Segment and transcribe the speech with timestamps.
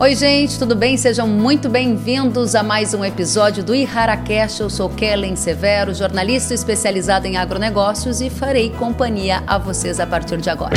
[0.00, 0.96] Oi, gente, tudo bem?
[0.96, 4.60] Sejam muito bem-vindos a mais um episódio do IharaCast.
[4.60, 10.36] Eu sou Kellen Severo, jornalista especializada em agronegócios e farei companhia a vocês a partir
[10.40, 10.76] de agora.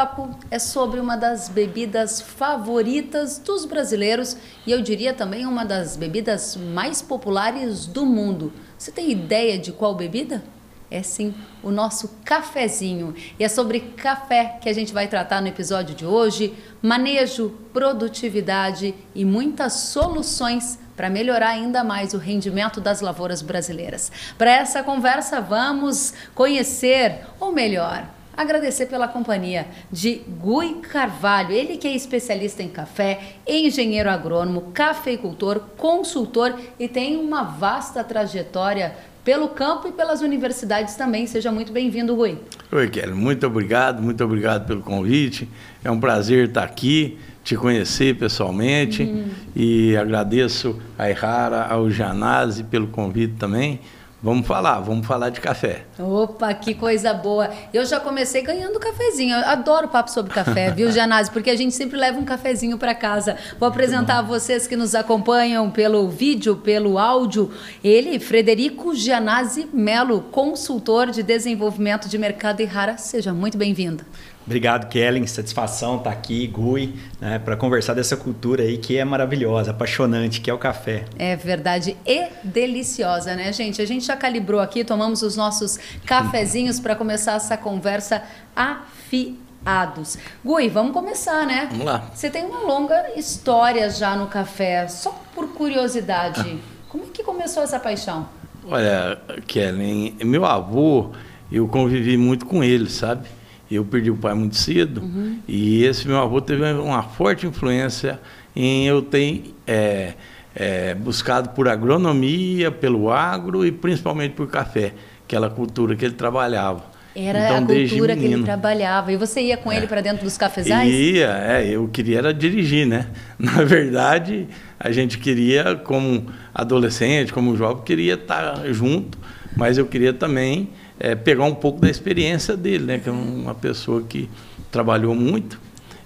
[0.00, 4.36] Bate-papo é sobre uma das bebidas favoritas dos brasileiros
[4.66, 8.52] e eu diria também uma das bebidas mais populares do mundo.
[8.78, 10.42] Você tem ideia de qual bebida?
[10.90, 13.14] É sim o nosso cafezinho.
[13.38, 18.94] E é sobre café que a gente vai tratar no episódio de hoje: manejo, produtividade
[19.14, 24.10] e muitas soluções para melhorar ainda mais o rendimento das lavouras brasileiras.
[24.36, 28.06] Para essa conversa, vamos conhecer, ou melhor,
[28.40, 35.60] agradecer pela companhia de Gui Carvalho, ele que é especialista em café, engenheiro agrônomo, cafeicultor,
[35.76, 41.26] consultor e tem uma vasta trajetória pelo campo e pelas universidades também.
[41.26, 42.38] Seja muito bem-vindo, Rui.
[42.72, 43.12] Oi, Kelly.
[43.12, 45.46] Muito obrigado, muito obrigado pelo convite.
[45.84, 49.28] É um prazer estar aqui, te conhecer pessoalmente uhum.
[49.54, 53.80] e agradeço a Errara, ao Janase pelo convite também.
[54.22, 55.86] Vamos falar, vamos falar de café.
[55.98, 57.48] Opa, que coisa boa.
[57.72, 59.34] Eu já comecei ganhando cafezinho.
[59.34, 61.30] Eu adoro papo sobre café, viu, Janase?
[61.30, 63.38] Porque a gente sempre leva um cafezinho para casa.
[63.58, 67.50] Vou apresentar a vocês que nos acompanham pelo vídeo, pelo áudio.
[67.82, 72.98] Ele, Frederico Janase Melo, consultor de desenvolvimento de mercado e rara.
[72.98, 74.04] Seja muito bem-vindo.
[74.46, 75.26] Obrigado, Kellen.
[75.26, 80.50] Satisfação estar aqui, Gui, né, para conversar dessa cultura aí que é maravilhosa, apaixonante, que
[80.50, 81.04] é o café.
[81.18, 83.80] É verdade e deliciosa, né, gente?
[83.80, 88.22] A gente já calibrou aqui, tomamos os nossos cafezinhos para começar essa conversa
[88.56, 90.18] afiados.
[90.44, 91.68] Gui, vamos começar, né?
[91.70, 92.10] Vamos lá.
[92.12, 94.88] Você tem uma longa história já no café.
[94.88, 96.58] Só por curiosidade,
[96.88, 98.28] como é que começou essa paixão?
[98.66, 101.10] Olha, Kellen, meu avô,
[101.52, 103.28] eu convivi muito com ele, sabe?
[103.70, 105.38] Eu perdi o pai muito cedo uhum.
[105.46, 108.20] e esse meu avô teve uma forte influência
[108.54, 110.14] em eu ter é,
[110.54, 114.92] é, buscado por agronomia, pelo agro e principalmente por café,
[115.24, 116.90] aquela cultura que ele trabalhava.
[117.14, 119.12] Era então, a cultura que ele trabalhava.
[119.12, 119.76] E você ia com é.
[119.76, 120.88] ele para dentro dos cafezais?
[120.92, 123.06] Ia, é, eu queria era dirigir, né?
[123.38, 124.46] Na verdade,
[124.78, 129.18] a gente queria, como adolescente, como jovem, queria estar junto,
[129.56, 130.70] mas eu queria também
[131.00, 132.98] é, pegar um pouco da experiência dele, né?
[132.98, 134.28] Que é uma pessoa que
[134.70, 135.58] trabalhou muito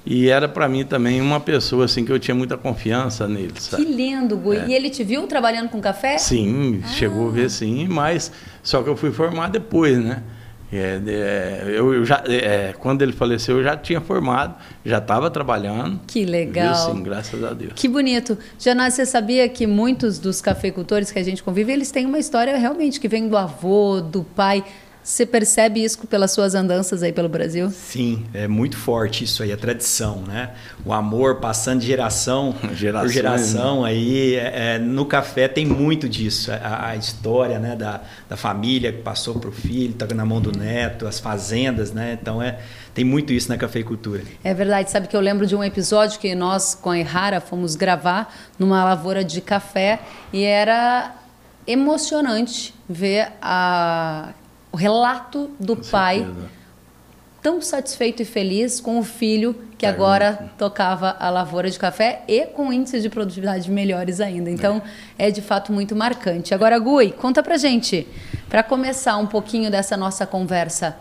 [0.07, 3.55] e era para mim também uma pessoa assim que eu tinha muita confiança nele.
[3.59, 3.85] Sabe?
[3.85, 4.57] Que lindo, Gui.
[4.57, 4.69] É.
[4.69, 6.19] E ele te viu trabalhando com café?
[6.19, 6.89] Sim, ah.
[6.89, 8.31] chegou a ver sim, mas
[8.63, 10.23] só que eu fui formar depois, né?
[10.73, 16.01] É, é, eu, já, é, quando ele faleceu, eu já tinha formado, já estava trabalhando.
[16.05, 16.75] Que legal.
[16.75, 17.73] Sim, graças a Deus.
[17.77, 18.37] Que bonito.
[18.59, 22.57] Janás, você sabia que muitos dos cafeicultores que a gente convive, eles têm uma história
[22.59, 24.65] realmente que vem do avô, do pai.
[25.05, 27.71] Você percebe isso pelas suas andanças aí pelo Brasil?
[27.71, 30.55] Sim, é muito forte isso aí, a tradição, né?
[30.83, 33.91] O amor passando de geração por geração né?
[33.91, 34.35] aí.
[34.35, 36.51] É, é, no café tem muito disso.
[36.51, 38.01] A, a, história né, da,
[38.31, 42.19] da família que passou para o filho, está na mão do neto, as fazendas, né?
[42.19, 42.61] Então é,
[42.95, 44.23] tem muito isso na cafeicultura.
[44.43, 44.91] É verdade.
[44.91, 48.83] Sabe que eu lembro de um episódio que nós, com a Errara, fomos gravar numa
[48.83, 50.01] lavoura de café
[50.33, 51.15] e era
[51.67, 54.33] emocionante ver a
[54.75, 56.51] o relato do com pai certeza.
[57.41, 62.45] tão satisfeito e feliz com o filho que agora tocava a lavoura de café e
[62.47, 64.51] com índices de produtividade melhores ainda.
[64.51, 64.83] Então,
[65.17, 66.53] é, é de fato muito marcante.
[66.53, 68.09] Agora, Gui, conta pra gente,
[68.49, 70.97] para começar um pouquinho dessa nossa conversa,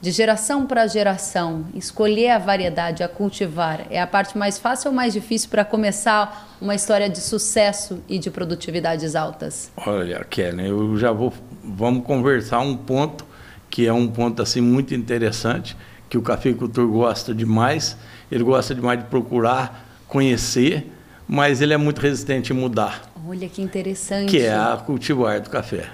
[0.00, 4.96] de geração para geração, escolher a variedade a cultivar é a parte mais fácil ou
[4.96, 9.70] mais difícil para começar uma história de sucesso e de produtividades altas?
[9.76, 11.30] Olha, Kelly, eu já vou
[11.62, 13.24] vamos conversar um ponto
[13.68, 15.76] que é um ponto assim muito interessante
[16.08, 17.96] que o cafeicultor gosta demais.
[18.30, 20.90] Ele gosta demais de procurar conhecer,
[21.26, 23.02] mas ele é muito resistente em mudar.
[23.26, 24.28] Olha que interessante.
[24.28, 25.88] Que é a cultivar do café.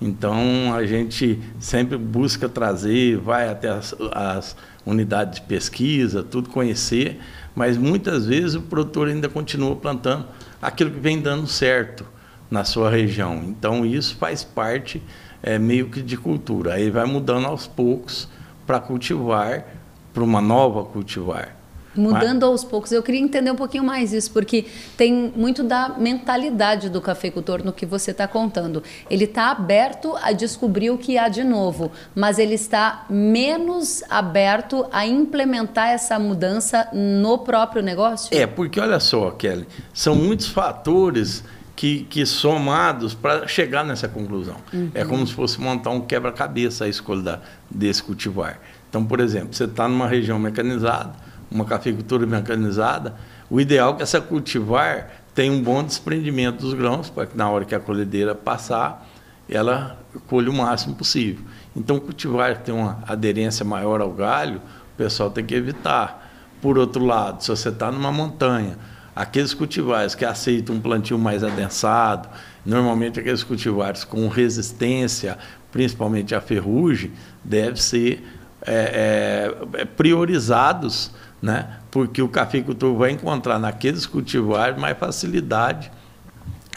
[0.00, 7.20] Então a gente sempre busca trazer, vai até as, as, unidades de pesquisa, tudo conhecer,
[7.54, 10.26] mas muitas vezes o produtor ainda continua plantando
[10.60, 12.04] aquilo que vem dando certo
[12.50, 13.42] na sua região.
[13.46, 15.02] Então isso faz parte
[15.42, 16.74] é, meio que de cultura.
[16.74, 18.28] Aí vai mudando aos poucos
[18.66, 19.64] para cultivar,
[20.12, 21.56] para uma nova cultivar.
[21.94, 22.92] Mudando aos poucos.
[22.92, 24.64] Eu queria entender um pouquinho mais isso, porque
[24.96, 28.82] tem muito da mentalidade do cafeicultor no que você está contando.
[29.10, 34.86] Ele está aberto a descobrir o que há de novo, mas ele está menos aberto
[34.92, 38.36] a implementar essa mudança no próprio negócio?
[38.36, 41.42] É, porque olha só, Kelly, são muitos fatores
[41.80, 44.56] que, que somados para chegar nessa conclusão.
[44.70, 44.90] Uhum.
[44.92, 47.40] É como se fosse montar um quebra-cabeça a escolha da,
[47.70, 48.60] desse cultivar.
[48.90, 51.14] Então, por exemplo, você está numa região mecanizada,
[51.50, 53.14] uma cafeicultura mecanizada,
[53.48, 57.48] o ideal é que essa cultivar tenha um bom desprendimento dos grãos, para que na
[57.48, 59.08] hora que a colhedeira passar,
[59.48, 59.98] ela
[60.28, 61.42] colhe o máximo possível.
[61.74, 64.60] Então, cultivar que tem uma aderência maior ao galho,
[64.92, 66.30] o pessoal tem que evitar.
[66.60, 68.76] Por outro lado, se você está numa montanha,
[69.14, 72.28] aqueles cultivares que aceitam um plantio mais adensado,
[72.64, 75.38] normalmente aqueles cultivares com resistência,
[75.72, 77.12] principalmente à ferrugem,
[77.44, 78.24] devem ser
[78.62, 81.10] é, é, priorizados,
[81.40, 81.78] né?
[81.90, 85.90] porque o cafeicultor vai encontrar naqueles cultivares mais facilidade.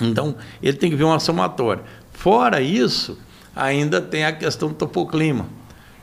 [0.01, 1.83] Então, ele tem que ver uma somatória.
[2.11, 3.17] Fora isso,
[3.55, 5.43] ainda tem a questão do topoclima.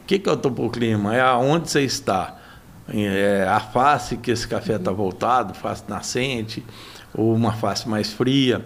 [0.02, 1.14] O que, que é o topoclima?
[1.14, 2.39] É aonde você está.
[2.92, 6.64] É a face que esse café está voltado, face nascente,
[7.14, 8.64] ou uma face mais fria,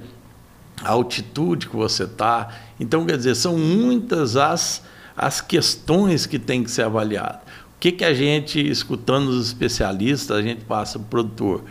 [0.82, 2.48] a altitude que você está.
[2.80, 4.82] Então, quer dizer, são muitas as
[5.16, 7.42] as questões que têm que ser avaliadas.
[7.76, 11.64] O que, que a gente, escutando os especialistas, a gente passa para o produtor?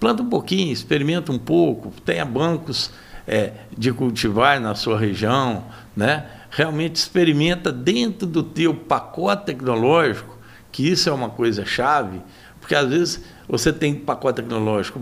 [0.00, 2.90] Planta um pouquinho, experimenta um pouco, tenha bancos
[3.26, 5.64] é, de cultivar na sua região,
[5.96, 6.26] né?
[6.50, 10.37] realmente experimenta dentro do teu pacote tecnológico,
[10.70, 12.20] que isso é uma coisa chave,
[12.60, 15.00] porque às vezes você tem pacote tecnológico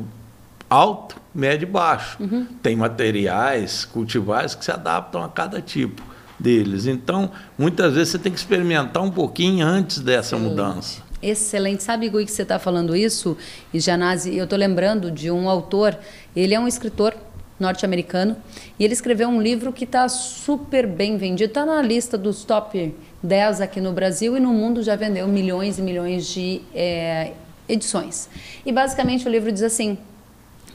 [0.69, 2.17] alto, médio e baixo.
[2.21, 2.47] Uhum.
[2.63, 6.03] Tem materiais cultivares que se adaptam a cada tipo
[6.39, 6.87] deles.
[6.87, 10.51] Então, muitas vezes você tem que experimentar um pouquinho antes dessa Excelente.
[10.51, 11.03] mudança.
[11.23, 11.83] Excelente.
[11.83, 13.37] Sabe, Gui, que você está falando isso?
[13.73, 15.97] E Janase, eu estou lembrando de um autor,
[16.35, 17.15] ele é um escritor
[17.59, 18.37] norte-americano,
[18.79, 22.95] e ele escreveu um livro que está super bem vendido, está na lista dos top
[23.23, 27.33] 10 aqui no Brasil e no mundo já vendeu milhões e milhões de é,
[27.69, 28.29] edições.
[28.65, 29.99] E basicamente o livro diz assim: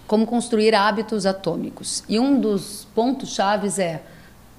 [0.08, 2.04] como construir hábitos atômicos.
[2.10, 4.02] E um dos pontos chaves é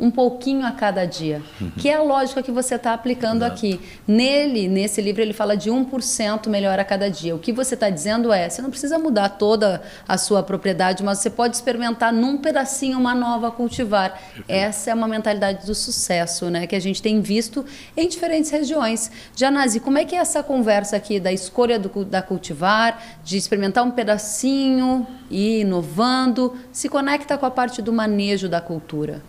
[0.02, 1.70] um pouquinho a cada dia, uhum.
[1.78, 3.52] que é a lógica que você está aplicando Exato.
[3.52, 3.80] aqui.
[4.04, 7.36] Nele, nesse livro, ele fala de 1% melhor a cada dia.
[7.36, 11.18] O que você está dizendo é, você não precisa mudar toda a sua propriedade, mas
[11.18, 14.20] você pode experimentar num pedacinho uma nova cultivar.
[14.48, 17.64] Essa é uma mentalidade do sucesso, né, que a gente tem visto
[17.96, 19.08] em diferentes regiões.
[19.36, 23.84] Janase, como é que é essa conversa aqui da escolha do, da cultivar, de experimentar
[23.84, 29.22] um pedacinho e inovando, se conecta com a parte do manejo da cultura?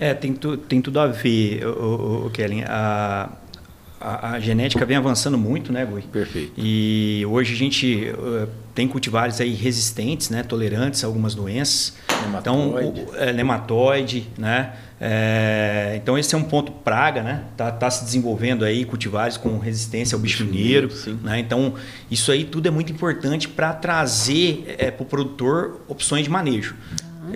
[0.00, 2.64] É, tem, tu, tem tudo a ver, o, o, Kellen.
[2.66, 3.28] A,
[4.00, 6.00] a, a, genética vem avançando muito, né, Gui?
[6.08, 6.52] Perfeito.
[6.56, 11.98] E hoje a gente uh, tem cultivares aí resistentes, né, tolerantes a algumas doenças.
[12.22, 12.40] Nematóide.
[12.40, 14.72] Então, o, é, nematóide, né?
[15.02, 17.44] É, então esse é um ponto praga, né?
[17.56, 20.90] Tá, tá se desenvolvendo aí cultivares com resistência ao bicho mineiro,
[21.22, 21.38] né?
[21.38, 21.74] Então
[22.10, 26.74] isso aí tudo é muito importante para trazer é, para o produtor opções de manejo.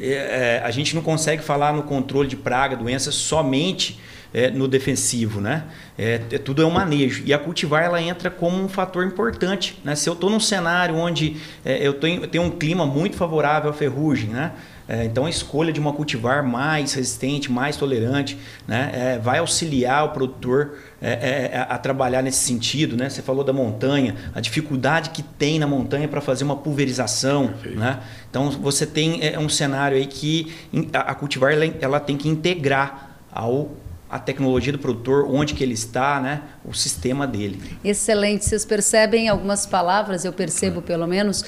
[0.00, 3.99] É, é, a gente não consegue falar no controle de praga, doenças somente
[4.34, 5.62] é, no defensivo, né?
[5.96, 7.22] É, é, tudo é um manejo.
[7.25, 9.81] E a cultivar ela entra como um fator importante.
[9.84, 9.94] Né?
[9.94, 13.70] Se eu estou num cenário onde é, eu, tenho, eu tenho um clima muito favorável
[13.70, 14.50] à ferrugem, né?
[14.86, 18.36] É, então a escolha de uma cultivar mais resistente, mais tolerante,
[18.69, 22.94] né, é, vai auxiliar o produtor é, a trabalhar nesse sentido.
[22.94, 23.08] Né?
[23.08, 27.54] Você falou da montanha, a dificuldade que tem na montanha para fazer uma pulverização.
[27.64, 27.99] Né?
[28.28, 30.52] Então você tem um cenário aí que
[30.92, 33.70] a cultivar ela, ela tem que integrar ao
[34.14, 36.42] a tecnologia do produtor, onde que ele está, né?
[36.64, 37.61] o sistema dele.
[37.83, 38.44] Excelente.
[38.44, 41.44] Vocês percebem algumas palavras, eu percebo pelo menos,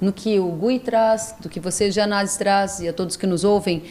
[0.00, 3.44] no que o Gui traz, do que você, Janaz, traz, e a todos que nos
[3.44, 3.84] ouvem.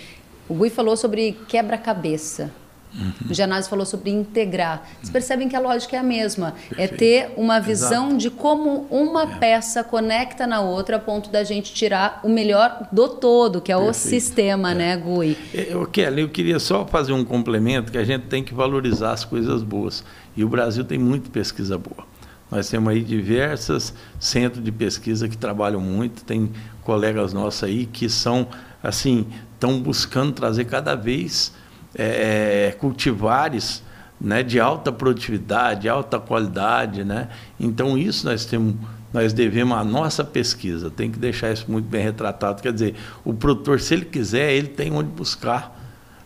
[0.50, 2.52] O Gui falou sobre quebra-cabeça.
[2.94, 3.14] Uhum.
[3.30, 4.84] O Janazzi falou sobre integrar.
[4.98, 6.56] Vocês percebem que a lógica é a mesma.
[6.72, 6.94] É Perfeito.
[6.94, 8.18] É ter uma visão Exato.
[8.18, 9.38] de como uma é.
[9.38, 13.76] peça conecta na outra a ponto da gente tirar o melhor do todo, que é
[13.76, 13.96] Perfeito.
[13.96, 14.76] o sistema, é.
[14.76, 15.38] né, Gui?
[15.54, 19.24] Eu, Kelly, eu queria só fazer um complemento que a gente tem que valorizar as
[19.24, 20.04] coisas boas.
[20.36, 22.08] E o Brasil tem muita pesquisa boa.
[22.50, 26.50] Nós temos aí diversos centros de pesquisa que trabalham muito, tem
[26.84, 28.48] colegas nossos aí que são,
[28.82, 31.54] assim, estão buscando trazer cada vez
[31.96, 33.84] é, é, cultivares
[34.20, 37.04] né, de alta produtividade, alta qualidade.
[37.04, 37.30] Né?
[37.60, 38.76] Então, isso nós temos.
[39.12, 42.62] Nós devemos a nossa pesquisa, tem que deixar isso muito bem retratado.
[42.62, 45.76] Quer dizer, o produtor, se ele quiser, ele tem onde buscar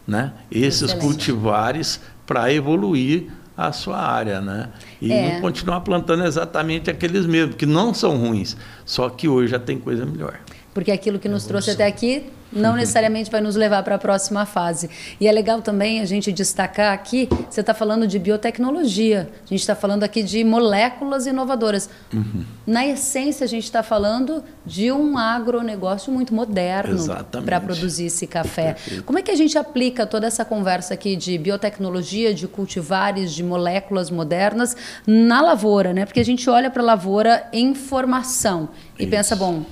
[0.06, 1.02] né, esses Excelente.
[1.02, 4.70] cultivares para evoluir a sua área, né?
[5.02, 5.34] E é.
[5.36, 9.80] não continuar plantando exatamente aqueles mesmos, que não são ruins, só que hoje já tem
[9.80, 10.40] coisa melhor.
[10.74, 14.46] Porque aquilo que nos trouxe até aqui não necessariamente vai nos levar para a próxima
[14.46, 14.90] fase.
[15.20, 19.62] E é legal também a gente destacar aqui, você está falando de biotecnologia, a gente
[19.62, 21.90] está falando aqui de moléculas inovadoras.
[22.14, 22.44] Uhum.
[22.66, 26.98] Na essência, a gente está falando de um agronegócio muito moderno
[27.46, 28.74] para produzir esse café.
[28.74, 29.04] Perfeito.
[29.04, 33.44] Como é que a gente aplica toda essa conversa aqui de biotecnologia, de cultivares, de
[33.44, 36.06] moléculas modernas na lavoura, né?
[36.06, 39.12] Porque a gente olha para a lavoura em formação e Isso.
[39.12, 39.64] pensa, bom,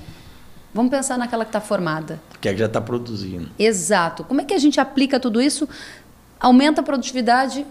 [0.74, 2.20] Vamos pensar naquela que está formada.
[2.40, 3.48] Que é que já está produzindo.
[3.58, 4.24] Exato.
[4.24, 5.68] Como é que a gente aplica tudo isso?
[6.40, 7.66] Aumenta a produtividade,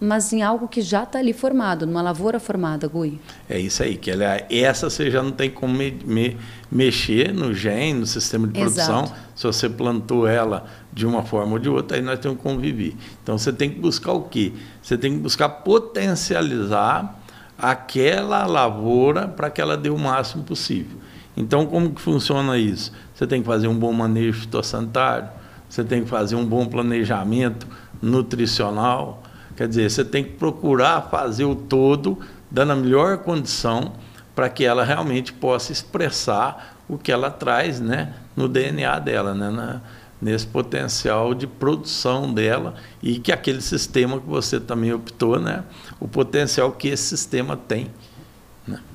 [0.00, 3.20] mas em algo que já está ali formado, numa lavoura formada, Gui.
[3.48, 6.36] É isso aí, que ela, essa você já não tem como me, me,
[6.70, 9.04] mexer no gene, no sistema de produção.
[9.04, 9.20] Exato.
[9.34, 12.94] Se você plantou ela de uma forma ou de outra, aí nós temos que conviver.
[13.22, 14.52] Então você tem que buscar o quê?
[14.80, 17.20] Você tem que buscar potencializar
[17.58, 20.98] aquela lavoura para que ela dê o máximo possível.
[21.36, 22.92] Então, como que funciona isso?
[23.14, 25.28] Você tem que fazer um bom manejo fitossanitário,
[25.68, 27.66] você tem que fazer um bom planejamento
[28.00, 29.22] nutricional,
[29.56, 32.18] quer dizer, você tem que procurar fazer o todo
[32.50, 33.92] dando a melhor condição
[34.34, 39.50] para que ela realmente possa expressar o que ela traz né, no DNA dela, né,
[39.50, 39.80] na,
[40.20, 45.64] nesse potencial de produção dela e que aquele sistema que você também optou, né,
[45.98, 47.90] o potencial que esse sistema tem?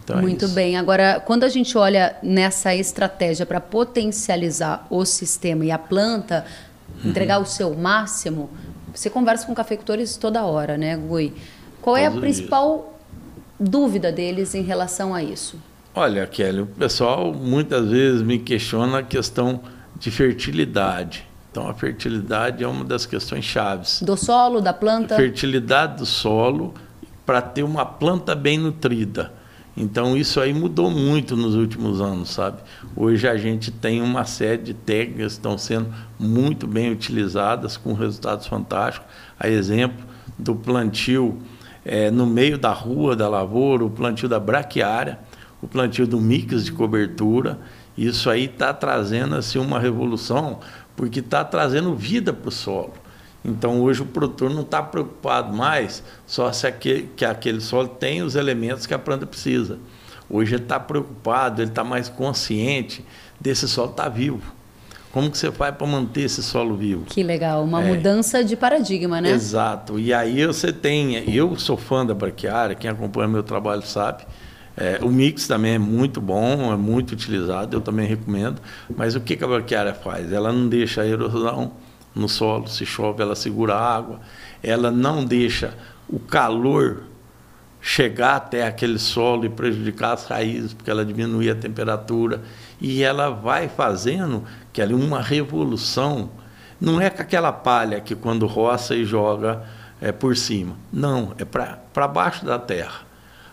[0.04, 0.78] Então é Muito é bem.
[0.78, 6.46] Agora, quando a gente olha nessa estratégia para potencializar o sistema e a planta,
[7.04, 7.10] uhum.
[7.10, 8.50] entregar o seu máximo,
[8.94, 11.34] você conversa com cafeicultores toda hora, né, Gui?
[11.82, 13.00] Qual Todos é a principal
[13.60, 15.58] dúvida deles em relação a isso?
[15.94, 19.62] Olha, Kelly, o pessoal muitas vezes me questiona a questão
[20.00, 21.28] de fertilidade.
[21.52, 24.02] Então, a fertilidade é uma das questões chaves.
[24.02, 25.18] Do solo, da planta?
[25.18, 26.74] Fertilidade do solo
[27.26, 29.34] para ter uma planta bem nutrida.
[29.76, 32.58] Então isso aí mudou muito nos últimos anos, sabe?
[32.96, 37.94] Hoje a gente tem uma série de técnicas que estão sendo muito bem utilizadas com
[37.94, 39.08] resultados fantásticos.
[39.40, 40.06] A exemplo
[40.38, 41.38] do plantio
[41.86, 45.20] é, no meio da rua da lavoura, o plantio da braquiária,
[45.62, 47.60] o plantio do mix de cobertura.
[47.98, 50.60] Isso aí está trazendo assim, uma revolução,
[50.96, 52.94] porque está trazendo vida para o solo.
[53.44, 58.22] Então hoje o produtor não está preocupado mais só se aquele, que aquele solo tem
[58.22, 59.80] os elementos que a planta precisa.
[60.30, 63.04] Hoje ele está preocupado, ele está mais consciente
[63.40, 64.42] desse solo estar tá vivo.
[65.12, 67.04] Como que você faz para manter esse solo vivo?
[67.06, 69.32] Que legal, uma é, mudança de paradigma, né?
[69.32, 70.00] Exato.
[70.00, 74.24] E aí você tem, eu sou fã da braquiária, quem acompanha meu trabalho sabe.
[74.78, 78.62] É, o mix também é muito bom, é muito utilizado, eu também recomendo.
[78.96, 80.32] Mas o que, que a braquiária faz?
[80.32, 81.74] Ela não deixa a erosão
[82.14, 84.20] no solo, se chove ela segura a água,
[84.62, 85.76] ela não deixa
[86.08, 87.04] o calor
[87.82, 92.42] chegar até aquele solo e prejudicar as raízes, porque ela diminui a temperatura.
[92.80, 96.30] E ela vai fazendo que ali uma revolução,
[96.80, 99.64] não é com aquela palha que quando roça e joga
[100.00, 103.02] é por cima, não, é para baixo da terra.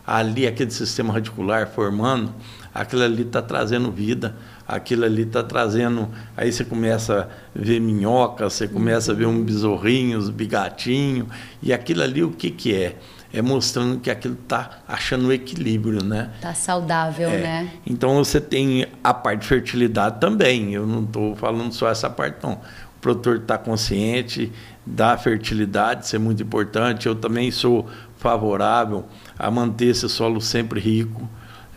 [0.07, 2.33] Ali aquele sistema radicular formando,
[2.75, 4.35] aquilo ali está trazendo vida,
[4.69, 6.11] aquilo ali está trazendo.
[6.37, 11.27] Aí você começa a ver minhoca, você começa a ver um besorrinho, uns bigatinhos,
[11.63, 12.97] e aquilo ali o que, que é?
[13.33, 16.31] É mostrando que aquilo está achando o equilíbrio, né?
[16.37, 17.39] Está saudável, é.
[17.39, 17.71] né?
[17.87, 20.73] Então você tem a parte de fertilidade também.
[20.73, 22.55] Eu não estou falando só essa parte, não.
[22.55, 24.51] O produtor está consciente
[24.85, 27.07] da fertilidade, isso é muito importante.
[27.07, 29.05] Eu também sou favorável
[29.39, 31.29] a manter esse solo sempre rico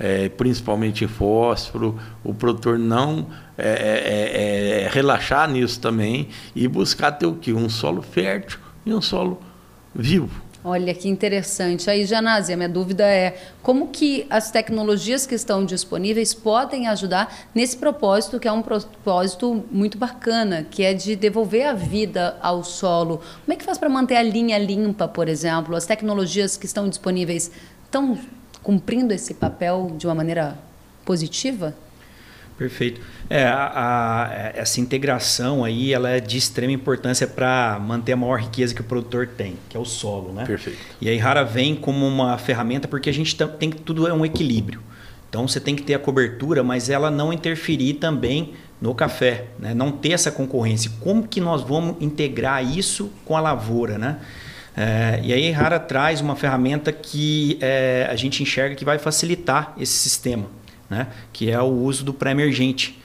[0.02, 7.12] é, principalmente fósforo, o produtor não é, é, é, é, relaxar nisso também e buscar
[7.12, 7.54] ter o quê?
[7.54, 9.40] Um solo fértil e um solo
[9.94, 10.42] vivo.
[10.64, 11.90] Olha que interessante.
[11.90, 17.78] Aí, Janazia, minha dúvida é como que as tecnologias que estão disponíveis podem ajudar nesse
[17.78, 23.22] propósito, que é um propósito muito bacana, que é de devolver a vida ao solo.
[23.44, 25.76] Como é que faz para manter a linha limpa, por exemplo?
[25.76, 27.52] As tecnologias que estão disponíveis
[27.86, 28.18] estão
[28.64, 30.58] cumprindo esse papel de uma maneira
[31.06, 31.74] positiva?
[32.58, 33.02] Perfeito.
[33.28, 38.40] É, a, a, essa integração aí ela é de extrema importância para manter a maior
[38.40, 40.46] riqueza que o produtor tem, que é o solo, né?
[40.46, 40.78] Perfeito.
[41.02, 44.24] E aí Rara vem como uma ferramenta porque a gente tem que tudo é um
[44.24, 44.82] equilíbrio.
[45.28, 49.74] Então você tem que ter a cobertura, mas ela não interferir também no café, né?
[49.74, 50.92] Não ter essa concorrência.
[51.00, 54.20] Como que nós vamos integrar isso com a lavoura, né?
[54.76, 59.74] É, e aí Rara traz uma ferramenta que é, a gente enxerga que vai facilitar
[59.78, 60.46] esse sistema,
[60.90, 61.08] né?
[61.34, 63.02] que é o uso do pré-emergente.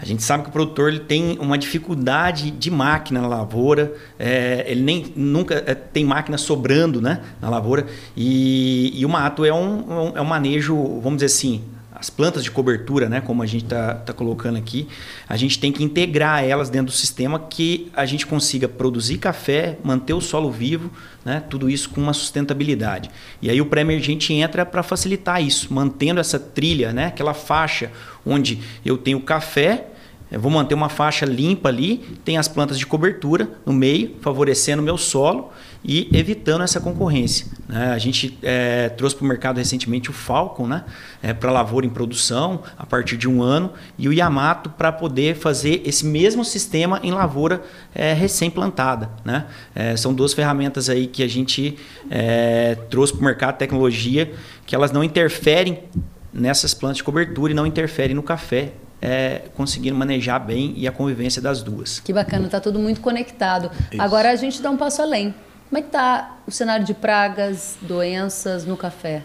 [0.00, 4.64] A gente sabe que o produtor ele tem uma dificuldade de máquina na lavoura, é,
[4.68, 7.84] ele nem nunca é, tem máquina sobrando né, na lavoura,
[8.16, 11.64] e, e o mato é um, é um manejo, vamos dizer assim,
[11.98, 14.86] as plantas de cobertura, né, como a gente está tá colocando aqui,
[15.28, 19.78] a gente tem que integrar elas dentro do sistema que a gente consiga produzir café,
[19.82, 20.90] manter o solo vivo,
[21.24, 23.10] né, tudo isso com uma sustentabilidade.
[23.42, 27.90] E aí o pré-emergente entra para facilitar isso, mantendo essa trilha, né, aquela faixa
[28.24, 29.88] onde eu tenho café,
[30.30, 34.82] eu vou manter uma faixa limpa ali, tem as plantas de cobertura no meio, favorecendo
[34.82, 35.50] o meu solo
[35.84, 37.46] e evitando essa concorrência.
[37.68, 37.92] Né?
[37.92, 40.84] A gente é, trouxe para o mercado recentemente o Falcon né?
[41.22, 45.36] É, para lavoura em produção a partir de um ano e o Yamato para poder
[45.36, 47.62] fazer esse mesmo sistema em lavoura
[47.94, 49.10] é, recém-plantada.
[49.24, 49.46] Né?
[49.74, 51.78] É, são duas ferramentas aí que a gente
[52.10, 54.32] é, trouxe para o mercado tecnologia
[54.66, 55.84] que elas não interferem
[56.32, 60.92] nessas plantas de cobertura e não interferem no café é, conseguindo manejar bem e a
[60.92, 62.00] convivência das duas.
[62.00, 63.70] Que bacana, está tudo muito conectado.
[63.92, 64.02] Isso.
[64.02, 65.34] Agora a gente dá um passo além.
[65.68, 69.22] Como é que está o cenário de pragas, doenças no café?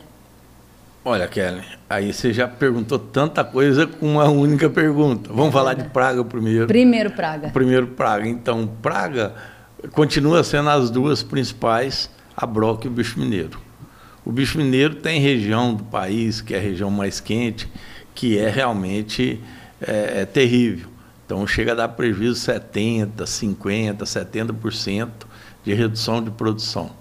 [1.05, 5.29] Olha, Kelly, aí você já perguntou tanta coisa com uma única pergunta.
[5.29, 6.67] Vamos é falar de praga primeiro.
[6.67, 7.49] Primeiro praga.
[7.49, 8.27] Primeiro praga.
[8.27, 9.33] Então, praga
[9.93, 13.57] continua sendo as duas principais, a broca e o bicho mineiro.
[14.25, 17.71] O bicho mineiro tem região do país, que é a região mais quente,
[18.13, 19.41] que é realmente
[19.81, 20.89] é, é terrível.
[21.25, 25.09] Então chega a dar prejuízo 70, 50, 70%
[25.63, 26.91] de redução de produção.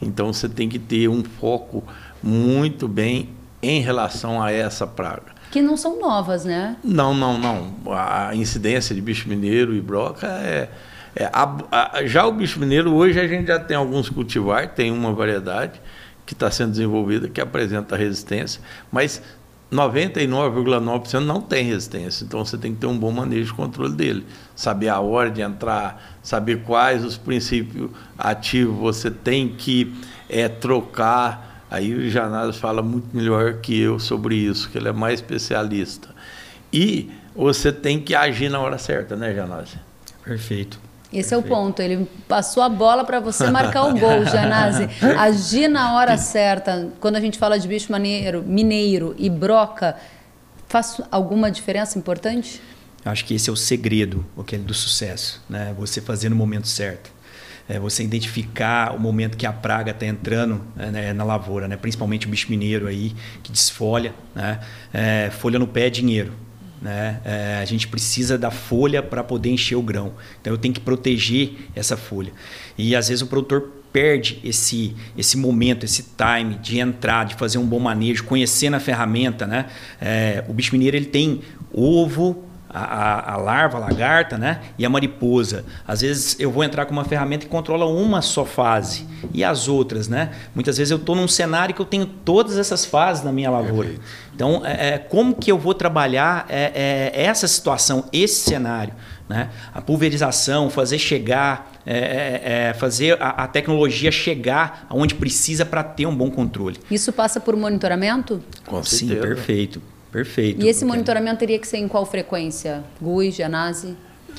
[0.00, 1.84] Então você tem que ter um foco
[2.22, 3.30] muito bem
[3.62, 5.40] em relação a essa praga.
[5.50, 6.76] Que não são novas, né?
[6.82, 7.74] Não, não, não.
[7.92, 10.70] A incidência de bicho mineiro e broca é.
[11.14, 14.92] é a, a, já o bicho mineiro, hoje a gente já tem alguns cultivar, tem
[14.92, 15.80] uma variedade
[16.24, 18.62] que está sendo desenvolvida que apresenta resistência,
[18.92, 19.20] mas
[19.72, 22.24] 99,9% não tem resistência.
[22.24, 24.26] Então você tem que ter um bom manejo de controle dele.
[24.54, 29.94] Saber a hora de entrar, saber quais os princípios ativos você tem que
[30.28, 31.64] é, trocar.
[31.70, 36.08] Aí o Janás fala muito melhor que eu sobre isso, que ele é mais especialista.
[36.72, 39.76] E você tem que agir na hora certa, né, Janás?
[40.24, 40.89] Perfeito.
[41.12, 41.34] Esse Perfeito.
[41.34, 41.82] é o ponto.
[41.82, 44.88] Ele passou a bola para você marcar o gol, Janase.
[45.18, 46.88] Agir na hora certa.
[47.00, 49.96] Quando a gente fala de bicho maneiro, mineiro e broca,
[50.68, 52.60] faz alguma diferença importante?
[53.04, 55.74] Acho que esse é o segredo aquele do sucesso, né?
[55.78, 57.10] Você fazer no momento certo.
[57.68, 61.76] É você identificar o momento que a praga está entrando né, na lavoura, né?
[61.76, 64.12] principalmente o bicho mineiro aí que desfolha.
[64.34, 64.58] Né?
[64.92, 66.32] É, folha no pé é dinheiro.
[66.80, 67.20] Né?
[67.24, 70.14] É, a gente precisa da folha para poder encher o grão.
[70.40, 72.32] Então eu tenho que proteger essa folha.
[72.78, 77.58] E às vezes o produtor perde esse, esse momento, esse time de entrar, de fazer
[77.58, 79.46] um bom manejo, conhecendo a ferramenta.
[79.46, 79.66] Né?
[80.00, 84.60] É, o bicho mineiro ele tem ovo, a, a, larva, a lagarta, né?
[84.78, 85.64] E a mariposa.
[85.86, 89.68] Às vezes eu vou entrar com uma ferramenta que controla uma só fase e as
[89.68, 90.30] outras, né?
[90.54, 93.90] Muitas vezes eu estou num cenário que eu tenho todas essas fases na minha lavoura.
[94.34, 98.94] Então, é, é, como que eu vou trabalhar é, é, essa situação, esse cenário?
[99.28, 99.50] Né?
[99.74, 105.84] A pulverização, fazer chegar, é, é, é, fazer a, a, tecnologia chegar aonde precisa para
[105.84, 106.78] ter um bom controle.
[106.90, 108.42] Isso passa por monitoramento?
[108.66, 109.80] Com Sim, perfeito.
[110.10, 110.64] Perfeito.
[110.64, 112.82] E esse monitoramento teria que ser em qual frequência?
[113.00, 113.96] GUI, GENASE?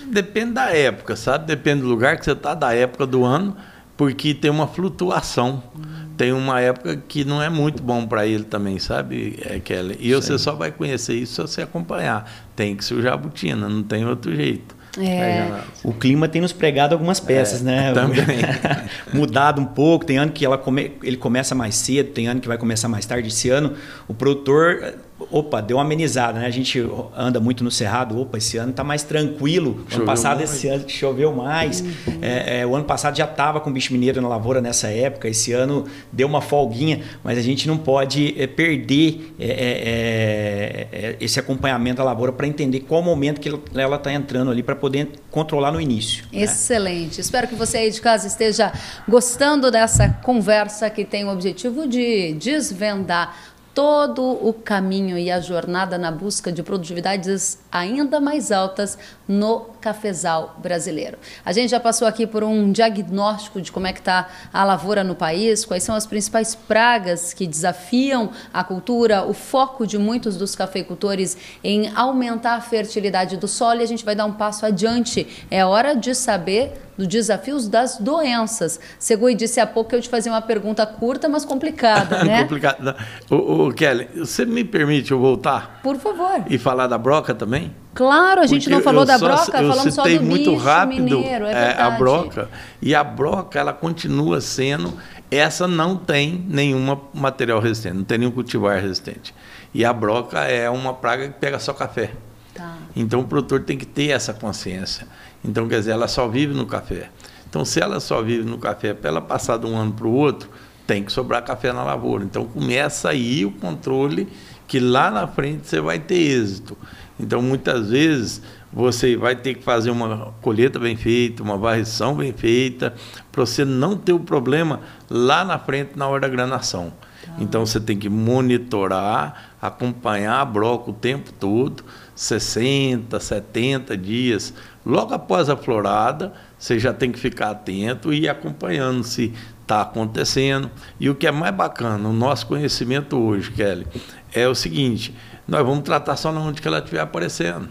[0.07, 1.45] Depende da época, sabe?
[1.45, 3.55] Depende do lugar que você está, da época do ano,
[3.95, 5.63] porque tem uma flutuação.
[5.75, 6.01] Hum.
[6.17, 9.97] Tem uma época que não é muito bom para ele também, sabe, é, Kelly?
[9.99, 12.31] E você só vai conhecer isso se você acompanhar.
[12.55, 14.75] Tem que ser o jabutina, não tem outro jeito.
[14.99, 15.47] É.
[15.83, 17.93] O clima tem nos pregado algumas peças, é, né?
[17.95, 18.39] Também.
[19.13, 20.05] Mudado um pouco.
[20.05, 23.05] Tem ano que ela come, ele começa mais cedo, tem ano que vai começar mais
[23.05, 23.29] tarde.
[23.29, 23.73] Esse ano,
[24.07, 24.95] o produtor
[25.29, 26.45] opa, deu uma amenizada, né?
[26.45, 26.79] A gente
[27.15, 29.83] anda muito no Cerrado, opa, esse ano tá mais tranquilo.
[29.87, 30.53] Choveu ano passado, mais.
[30.53, 31.81] esse ano choveu mais.
[31.81, 32.19] Uhum.
[32.21, 35.51] É, é, o ano passado já tava com bicho mineiro na lavoura nessa época, esse
[35.51, 41.39] ano deu uma folguinha, mas a gente não pode é, perder é, é, é, esse
[41.39, 45.71] acompanhamento da lavoura para entender qual momento que ela está entrando ali para poder controlar
[45.71, 46.25] no início.
[46.31, 46.41] Né?
[46.41, 47.17] Excelente.
[47.17, 47.21] Né?
[47.21, 48.71] Espero que você aí de casa esteja
[49.07, 53.35] gostando dessa conversa que tem o objetivo de desvendar
[53.73, 60.55] todo o caminho e a jornada na busca de produtividades ainda mais altas no cafezal
[60.61, 61.17] brasileiro.
[61.45, 65.03] A gente já passou aqui por um diagnóstico de como é que está a lavoura
[65.03, 70.35] no país, quais são as principais pragas que desafiam a cultura, o foco de muitos
[70.35, 74.65] dos cafeicultores em aumentar a fertilidade do solo e a gente vai dar um passo
[74.65, 75.45] adiante.
[75.49, 78.79] É hora de saber dos desafios das doenças.
[78.99, 82.43] Segui disse há pouco que eu te fazia uma pergunta curta, mas complicada, né?
[82.43, 82.95] complicada.
[83.29, 85.79] Ô, ô, Kelly, você me permite eu voltar?
[85.81, 86.43] Por favor.
[86.47, 87.73] E falar da broca também?
[87.93, 91.03] Claro, a gente Porque não falou da só, broca, falamos só do muito bicho rápido
[91.03, 92.49] mineiro, é, é a broca.
[92.81, 94.93] E a broca, ela continua sendo,
[95.29, 99.33] essa não tem nenhum material resistente, não tem nenhum cultivar resistente.
[99.73, 102.11] E a broca é uma praga que pega só café.
[102.53, 102.77] Tá.
[102.95, 105.07] Então o produtor tem que ter essa consciência.
[105.43, 107.09] Então, quer dizer, ela só vive no café.
[107.49, 110.13] Então, se ela só vive no café, para ela passar de um ano para o
[110.13, 110.49] outro,
[110.87, 112.23] tem que sobrar café na lavoura.
[112.23, 114.27] Então, começa aí o controle,
[114.67, 116.77] que lá na frente você vai ter êxito.
[117.19, 122.31] Então, muitas vezes, você vai ter que fazer uma colheita bem feita, uma varrição bem
[122.31, 122.93] feita,
[123.31, 126.93] para você não ter o problema lá na frente, na hora da granação.
[127.25, 127.33] Tá.
[127.39, 131.83] Então, você tem que monitorar, acompanhar a broca o tempo todo,
[132.21, 134.53] 60, 70 dias.
[134.85, 139.81] Logo após a florada, você já tem que ficar atento e ir acompanhando se está
[139.81, 140.69] acontecendo.
[140.99, 143.87] E o que é mais bacana, o nosso conhecimento hoje, Kelly,
[144.31, 145.15] é o seguinte:
[145.47, 147.69] nós vamos tratar só onde que ela estiver aparecendo.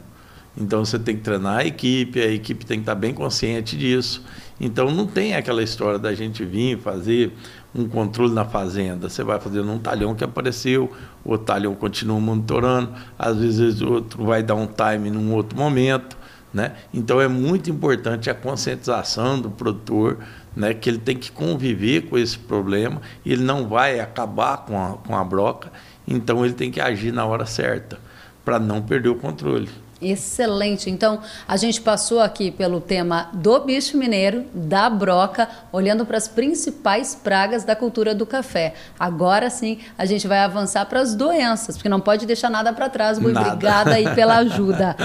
[0.57, 4.25] Então você tem que treinar a equipe, a equipe tem que estar bem consciente disso.
[4.61, 7.33] Então não tem aquela história da gente vir fazer
[7.75, 9.09] um controle na fazenda.
[9.09, 10.91] Você vai fazer num talhão que apareceu,
[11.25, 16.19] o talhão continua monitorando, às vezes o outro vai dar um time num outro momento.
[16.53, 16.75] Né?
[16.93, 20.19] Então é muito importante a conscientização do produtor,
[20.57, 24.97] né, que ele tem que conviver com esse problema, ele não vai acabar com a,
[24.97, 25.71] com a broca,
[26.09, 28.01] então ele tem que agir na hora certa,
[28.45, 29.69] para não perder o controle.
[30.01, 30.89] Excelente.
[30.89, 36.27] Então, a gente passou aqui pelo tema do bicho mineiro, da broca, olhando para as
[36.27, 38.75] principais pragas da cultura do café.
[38.99, 42.89] Agora sim, a gente vai avançar para as doenças, porque não pode deixar nada para
[42.89, 43.19] trás.
[43.19, 44.97] Muito obrigada aí pela ajuda.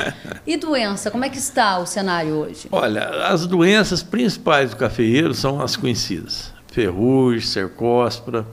[0.47, 2.69] E doença, como é que está o cenário hoje?
[2.71, 8.45] Olha, as doenças principais do cafeeiro são as conhecidas: ferrugem, cercóspora.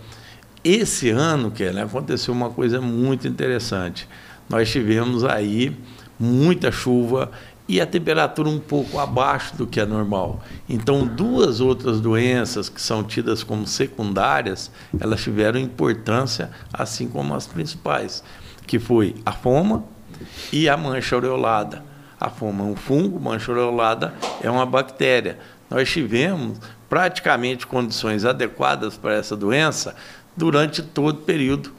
[0.64, 4.08] Esse ano, Kelly, aconteceu uma coisa muito interessante.
[4.48, 5.76] Nós tivemos aí
[6.18, 7.30] muita chuva
[7.68, 10.42] e a temperatura um pouco abaixo do que é normal.
[10.68, 17.46] Então, duas outras doenças que são tidas como secundárias, elas tiveram importância, assim como as
[17.46, 18.22] principais,
[18.66, 19.84] que foi a foma
[20.52, 21.84] e a mancha aureolada.
[22.20, 25.38] A foma é um fungo, mancha aureolada é uma bactéria.
[25.70, 29.94] Nós tivemos praticamente condições adequadas para essa doença
[30.36, 31.72] durante todo o período,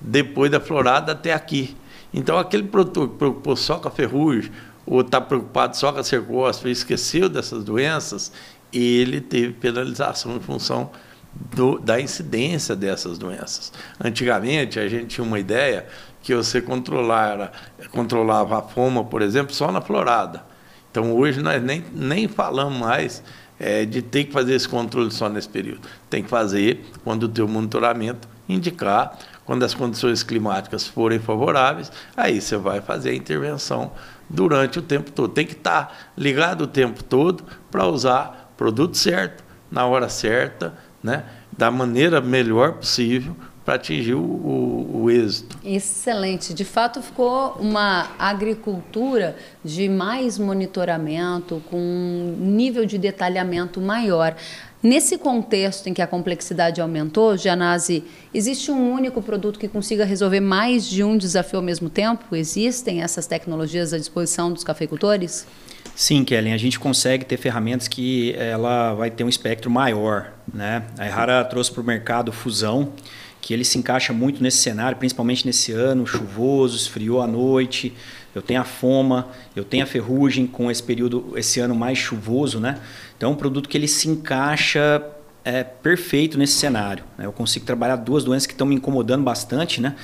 [0.00, 1.76] depois da florada até aqui.
[2.12, 4.50] Então, aquele produtor que preocupou só com a ferrugem,
[4.86, 8.32] ou está preocupado só com a cercosta, esqueceu dessas doenças,
[8.72, 10.90] ele teve penalização em função
[11.32, 13.72] do, da incidência dessas doenças.
[14.02, 15.86] Antigamente, a gente tinha uma ideia
[16.22, 17.52] que você controlara,
[17.92, 20.44] controlava a foma, por exemplo, só na florada.
[20.90, 23.22] Então, hoje, nós nem, nem falamos mais
[23.58, 25.82] é, de ter que fazer esse controle só nesse período.
[26.08, 29.16] Tem que fazer quando o teu monitoramento indicar
[29.50, 33.90] quando as condições climáticas forem favoráveis, aí você vai fazer a intervenção
[34.28, 35.32] durante o tempo todo.
[35.32, 41.24] Tem que estar ligado o tempo todo para usar produto certo, na hora certa, né?
[41.50, 43.34] da maneira melhor possível
[43.64, 45.58] para atingir o, o, o, êxito.
[45.64, 46.54] Excelente.
[46.54, 54.36] De fato, ficou uma agricultura de mais monitoramento, com um nível de detalhamento maior.
[54.82, 60.40] Nesse contexto em que a complexidade aumentou, Janase, existe um único produto que consiga resolver
[60.40, 62.34] mais de um desafio ao mesmo tempo?
[62.34, 65.46] Existem essas tecnologias à disposição dos cafeicultores?
[65.94, 70.32] Sim, Kellen, a gente consegue ter ferramentas que ela vai ter um espectro maior.
[70.52, 70.82] Né?
[70.96, 72.94] A Errara trouxe para o mercado fusão,
[73.38, 77.92] que ele se encaixa muito nesse cenário, principalmente nesse ano chuvoso, esfriou à noite.
[78.34, 82.60] Eu tenho a foma, eu tenho a ferrugem com esse período, esse ano mais chuvoso,
[82.60, 82.78] né?
[83.20, 85.04] Então, é um produto que ele se encaixa
[85.44, 87.04] é, perfeito nesse cenário.
[87.18, 87.26] Né?
[87.26, 89.94] Eu consigo trabalhar duas doenças que estão me incomodando bastante, né?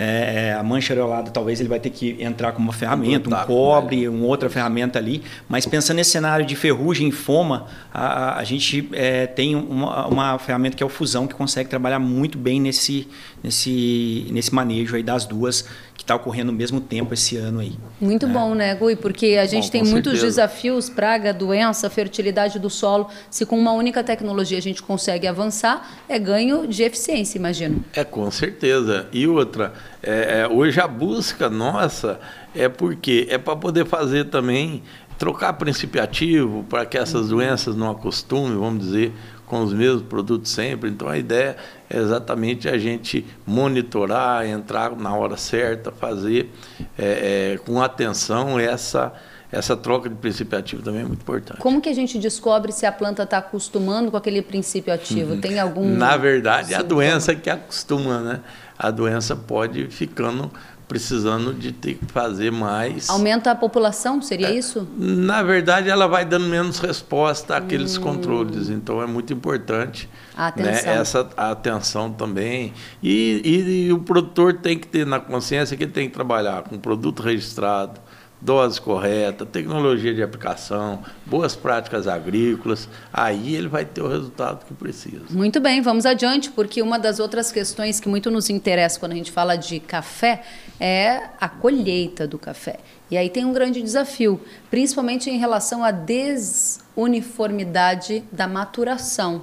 [0.00, 3.46] É, é, a mancha areolada talvez ele vai ter que entrar como uma ferramenta, um
[3.46, 4.08] cobre, né?
[4.08, 5.24] uma outra ferramenta ali.
[5.48, 10.38] Mas pensando nesse cenário de ferrugem e foma, a, a gente é, tem uma, uma,
[10.38, 13.08] ferramenta que é o fusão que consegue trabalhar muito bem nesse,
[13.42, 15.64] nesse, nesse manejo aí das duas
[16.08, 17.72] está ocorrendo ao mesmo tempo esse ano aí.
[18.00, 18.32] Muito né?
[18.32, 18.96] bom, né, Gui?
[18.96, 20.26] Porque a gente bom, tem muitos certeza.
[20.26, 23.08] desafios, praga, doença, fertilidade do solo.
[23.30, 27.84] Se com uma única tecnologia a gente consegue avançar, é ganho de eficiência, imagino.
[27.92, 29.06] É, com certeza.
[29.12, 32.20] E outra, é, é hoje a busca nossa
[32.54, 34.82] é porque é para poder fazer também,
[35.18, 37.38] trocar princípio ativo, para que essas uhum.
[37.38, 39.12] doenças não acostumem, vamos dizer,
[39.48, 40.90] com os mesmos produtos sempre.
[40.90, 41.56] Então a ideia
[41.88, 46.50] é exatamente a gente monitorar, entrar na hora certa, fazer
[46.96, 49.12] é, é, com atenção essa,
[49.50, 51.60] essa troca de princípio ativo também é muito importante.
[51.60, 55.34] Como que a gente descobre se a planta está acostumando com aquele princípio ativo?
[55.34, 55.40] Uhum.
[55.40, 55.88] Tem algum.
[55.96, 58.40] Na verdade, é a doença que acostuma, né?
[58.78, 60.50] A doença pode ficando
[60.88, 63.10] precisando de ter que fazer mais.
[63.10, 64.88] Aumenta a população, seria é, isso?
[64.96, 68.00] Na verdade, ela vai dando menos resposta àqueles hum.
[68.00, 68.70] controles.
[68.70, 70.08] Então, é muito importante.
[70.56, 72.72] Né, essa atenção também.
[73.02, 76.62] E, e, e, o produtor tem que ter na consciência que ele tem que trabalhar
[76.62, 78.00] com produto registrado,
[78.40, 84.72] dose correta, tecnologia de aplicação, boas práticas agrícolas, aí ele vai ter o resultado que
[84.74, 85.24] precisa.
[85.30, 89.16] Muito bem, vamos adiante, porque uma das outras questões que muito nos interessa quando a
[89.16, 90.44] gente fala de café
[90.78, 92.78] é a colheita do café.
[93.10, 99.42] E aí tem um grande desafio, principalmente em relação à desuniformidade da maturação.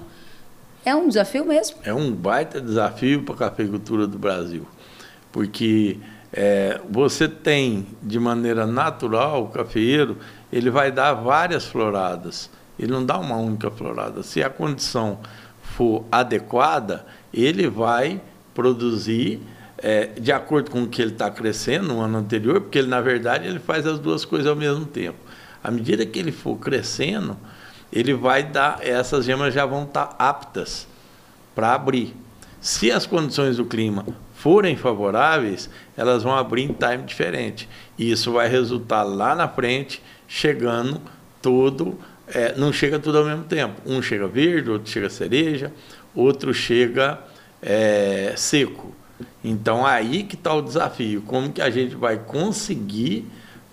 [0.86, 1.78] É um desafio mesmo?
[1.84, 4.68] É um baita desafio para a cafeicultura do Brasil,
[5.32, 5.98] porque
[6.32, 10.18] é, você tem de maneira natural o cafeeiro,
[10.52, 12.50] ele vai dar várias floradas.
[12.78, 14.22] Ele não dá uma única florada.
[14.22, 15.20] Se a condição
[15.62, 18.22] for adequada, ele vai
[18.54, 19.42] produzir
[19.78, 23.02] é, de acordo com o que ele está crescendo no ano anterior, porque ele, na
[23.02, 25.18] verdade, ele faz as duas coisas ao mesmo tempo.
[25.64, 27.38] À medida que ele for crescendo,
[27.92, 30.88] ele vai dar, essas gemas já vão estar tá aptas
[31.54, 32.16] para abrir.
[32.60, 34.06] Se as condições do clima
[34.46, 37.68] forem favoráveis, elas vão abrir em time diferente.
[37.98, 41.02] E isso vai resultar lá na frente, chegando
[41.42, 41.98] todo.
[42.28, 43.82] É, não chega tudo ao mesmo tempo.
[43.88, 45.74] Um chega verde, outro chega cereja,
[46.14, 47.18] outro chega
[47.60, 48.94] é, seco.
[49.44, 51.24] Então aí que está o desafio.
[51.24, 53.26] Como que a gente vai conseguir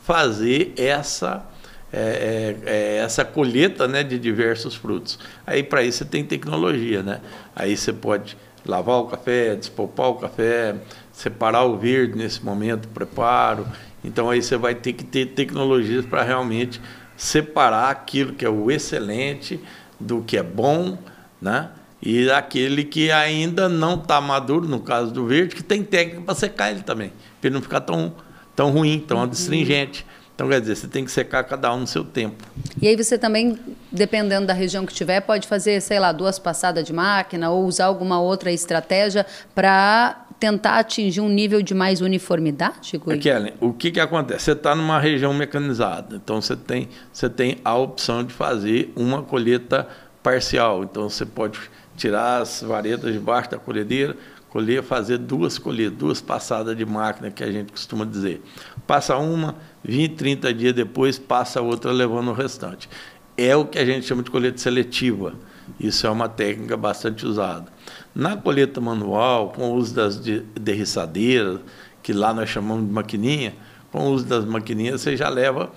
[0.03, 1.47] fazer essa
[1.93, 5.19] é, é, é essa colheita né, de diversos frutos.
[5.47, 7.21] Aí para isso você tem tecnologia, né?
[7.55, 10.77] Aí você pode lavar o café, despolpar o café,
[11.13, 13.67] separar o verde nesse momento, preparo.
[14.05, 16.81] Então aí você vai ter que ter tecnologias para realmente
[17.17, 19.61] separar aquilo que é o excelente
[19.99, 20.99] do que é bom,
[21.41, 21.71] né?
[22.05, 26.35] E aquele que ainda não está maduro, no caso do verde, que tem técnica para
[26.35, 28.13] secar ele também, para ele não ficar tão,
[28.57, 29.23] tão ruim, tão uhum.
[29.23, 30.05] adstringente.
[30.35, 32.45] Então, quer dizer, você tem que secar cada um no seu tempo.
[32.81, 33.59] E aí você também,
[33.91, 37.87] dependendo da região que tiver, pode fazer, sei lá, duas passadas de máquina ou usar
[37.87, 43.19] alguma outra estratégia para tentar atingir um nível de mais uniformidade, Gui?
[43.19, 44.47] Kellen, o que, que acontece?
[44.47, 49.23] Você está numa região mecanizada, então você tem, você tem a opção de fazer uma
[49.23, 49.87] colheita
[50.21, 50.83] parcial.
[50.83, 51.61] Então você pode
[51.97, 54.17] tirar as varetas debaixo da colhedeira,
[54.51, 58.43] colher, fazer duas colheitas, duas passadas de máquina, que a gente costuma dizer.
[58.87, 62.89] Passa uma, 20, 30 dias depois, passa a outra levando o restante.
[63.37, 65.35] É o que a gente chama de colheita seletiva.
[65.81, 67.67] Isso é uma técnica bastante usada.
[68.15, 71.61] Na colheita manual, com o uso das derriçadeiras,
[72.03, 73.55] que lá nós chamamos de maquininha,
[73.91, 75.71] com o uso das maquininhas você já leva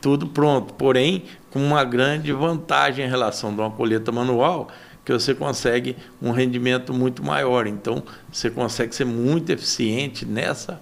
[0.00, 0.74] tudo pronto.
[0.74, 4.68] Porém, com uma grande vantagem em relação a uma colheita manual,
[5.04, 7.66] que você consegue um rendimento muito maior.
[7.66, 10.80] Então, você consegue ser muito eficiente nessa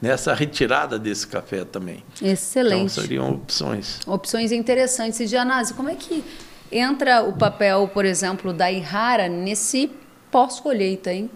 [0.00, 2.02] nessa retirada desse café também.
[2.22, 2.92] Excelente.
[2.92, 4.00] Então, seriam opções.
[4.06, 5.20] Opções interessantes.
[5.20, 6.24] E, Gianazzi, como é que
[6.72, 9.90] entra o papel, por exemplo, da Ihara nesse
[10.30, 11.30] pós-colheita, hein?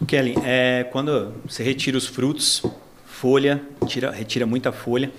[0.00, 2.62] O Kelly, é, quando você retira os frutos,
[3.04, 5.10] folha, tira, retira muita folha,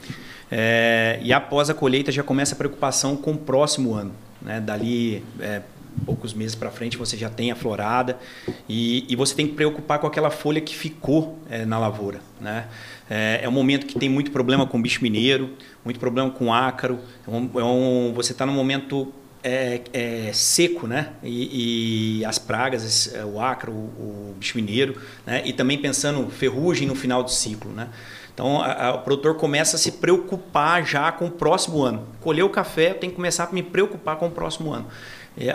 [0.52, 4.14] é, e após a colheita já começa a preocupação com o próximo ano.
[4.42, 4.60] Né?
[4.60, 5.62] Dali, é,
[6.06, 8.18] poucos meses para frente você já tem a florada
[8.68, 12.20] e, e, você tem que preocupar com aquela folha que ficou é, na lavoura.
[12.40, 12.68] Né?
[13.10, 15.52] É, é, um momento que tem muito problema com bicho mineiro,
[15.84, 17.00] muito problema com ácaro.
[17.28, 21.14] É um, é um, você está num momento é, é, seco, né?
[21.24, 23.76] E, e, as pragas, o ácaro, o,
[24.32, 25.42] o bicho mineiro, né?
[25.46, 27.90] E também pensando ferrugem no final do ciclo, né?
[28.40, 32.08] Então, a, a, o produtor começa a se preocupar já com o próximo ano.
[32.22, 34.88] Colheu o café, tem que começar a me preocupar com o próximo ano.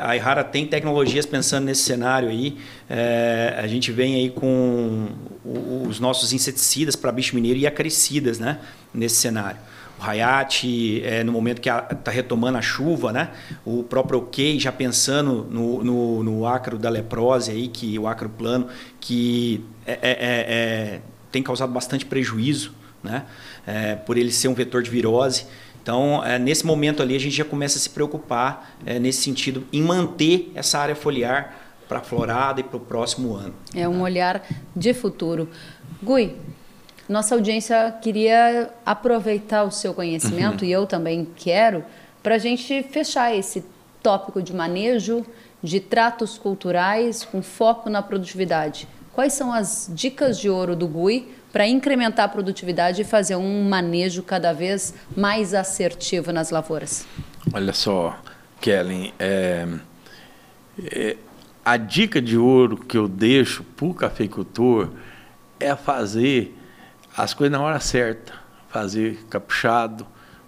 [0.01, 2.57] A Ihara tem tecnologias pensando nesse cenário aí.
[2.89, 5.09] É, a gente vem aí com
[5.87, 8.61] os nossos inseticidas para bicho mineiro e acaricidas né,
[8.93, 9.59] nesse cenário.
[10.01, 10.65] O Hayat,
[11.05, 13.31] é, no momento que está retomando a chuva, né?
[13.65, 18.69] o próprio OK já pensando no, no, no da leprose, aí, que, o ácaro plano,
[19.01, 23.25] que é, é, é, é tem causado bastante prejuízo né?
[24.07, 25.47] por ele ser um vetor de virose.
[25.85, 29.67] Então, é, nesse momento ali, a gente já começa a se preocupar é, nesse sentido
[29.71, 33.55] em manter essa área foliar para a florada e para o próximo ano.
[33.75, 34.43] É um olhar
[34.75, 35.47] de futuro.
[36.03, 36.37] Gui,
[37.07, 40.69] nossa audiência queria aproveitar o seu conhecimento, uhum.
[40.69, 41.85] e eu também quero,
[42.23, 43.63] para a gente fechar esse
[44.03, 45.23] tópico de manejo
[45.63, 48.89] de tratos culturais com foco na produtividade.
[49.13, 53.63] quais são as dicas de ouro do GUI para incrementar a produtividade e fazer um
[53.69, 57.07] manejo cada vez mais assertivo nas lavouras?
[57.53, 58.19] Olha só,
[58.61, 59.65] Kellen, é,
[60.83, 61.17] é,
[61.65, 64.89] a dica de ouro que eu deixo para o cafeicultor
[65.61, 66.59] é fazer
[67.17, 68.33] as coisas na hora certa,
[68.69, 70.05] fazer caprichado,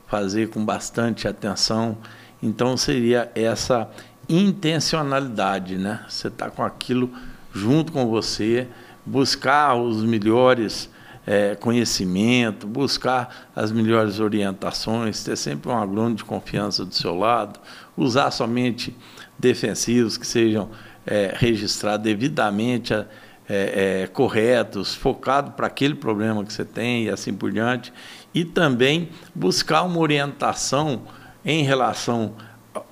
[0.08, 1.98] fazer com bastante atenção.
[2.42, 3.88] Então seria essa
[4.28, 6.04] intencionalidade, né?
[6.08, 7.12] Você está com aquilo
[7.54, 8.66] junto com você,
[9.06, 10.90] buscar os melhores
[11.26, 17.58] é, conhecimento, buscar as melhores orientações, ter sempre um agrônomo de confiança do seu lado,
[17.96, 18.96] usar somente
[19.36, 20.70] defensivos que sejam
[21.04, 23.04] é, registrados devidamente é,
[23.48, 27.92] é, corretos, focado para aquele problema que você tem e assim por diante,
[28.32, 31.02] e também buscar uma orientação
[31.44, 32.34] em relação